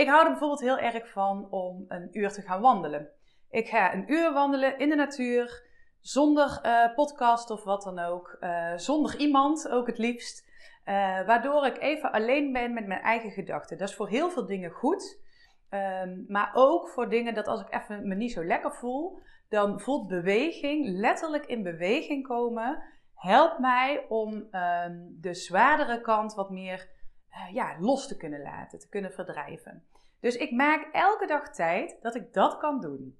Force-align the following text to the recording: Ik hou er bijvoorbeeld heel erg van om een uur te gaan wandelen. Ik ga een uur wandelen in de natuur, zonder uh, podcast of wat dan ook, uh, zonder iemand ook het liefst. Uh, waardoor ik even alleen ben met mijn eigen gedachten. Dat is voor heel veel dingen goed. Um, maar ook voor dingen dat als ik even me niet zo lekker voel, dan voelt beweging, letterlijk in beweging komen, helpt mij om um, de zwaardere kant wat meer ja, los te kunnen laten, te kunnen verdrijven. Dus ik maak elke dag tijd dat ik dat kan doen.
Ik 0.00 0.08
hou 0.08 0.22
er 0.24 0.30
bijvoorbeeld 0.30 0.60
heel 0.60 0.78
erg 0.78 1.10
van 1.10 1.50
om 1.50 1.84
een 1.88 2.08
uur 2.12 2.30
te 2.32 2.42
gaan 2.42 2.60
wandelen. 2.60 3.08
Ik 3.50 3.68
ga 3.68 3.94
een 3.94 4.12
uur 4.12 4.32
wandelen 4.32 4.78
in 4.78 4.88
de 4.88 4.94
natuur, 4.94 5.62
zonder 5.98 6.60
uh, 6.62 6.94
podcast 6.94 7.50
of 7.50 7.64
wat 7.64 7.82
dan 7.82 7.98
ook, 7.98 8.36
uh, 8.40 8.72
zonder 8.76 9.16
iemand 9.16 9.68
ook 9.68 9.86
het 9.86 9.98
liefst. 9.98 10.48
Uh, 10.84 10.94
waardoor 11.26 11.66
ik 11.66 11.78
even 11.78 12.12
alleen 12.12 12.52
ben 12.52 12.72
met 12.72 12.86
mijn 12.86 13.00
eigen 13.00 13.30
gedachten. 13.30 13.78
Dat 13.78 13.88
is 13.88 13.94
voor 13.94 14.08
heel 14.08 14.30
veel 14.30 14.46
dingen 14.46 14.70
goed. 14.70 15.20
Um, 15.70 16.24
maar 16.28 16.50
ook 16.54 16.88
voor 16.88 17.08
dingen 17.08 17.34
dat 17.34 17.46
als 17.46 17.60
ik 17.60 17.74
even 17.74 18.08
me 18.08 18.14
niet 18.14 18.32
zo 18.32 18.44
lekker 18.44 18.72
voel, 18.72 19.18
dan 19.48 19.80
voelt 19.80 20.08
beweging, 20.08 20.88
letterlijk 20.88 21.46
in 21.46 21.62
beweging 21.62 22.26
komen, 22.26 22.82
helpt 23.14 23.58
mij 23.58 24.06
om 24.08 24.32
um, 24.34 25.16
de 25.20 25.34
zwaardere 25.34 26.00
kant 26.00 26.34
wat 26.34 26.50
meer 26.50 26.88
ja, 27.52 27.76
los 27.80 28.08
te 28.08 28.16
kunnen 28.16 28.42
laten, 28.42 28.78
te 28.78 28.88
kunnen 28.88 29.12
verdrijven. 29.12 29.84
Dus 30.20 30.36
ik 30.36 30.50
maak 30.50 30.88
elke 30.92 31.26
dag 31.26 31.50
tijd 31.50 31.96
dat 32.00 32.14
ik 32.14 32.32
dat 32.32 32.58
kan 32.58 32.80
doen. 32.80 33.18